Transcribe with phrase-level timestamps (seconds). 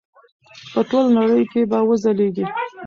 [0.73, 2.45] په ټوله نړۍ کې به وځلیږي.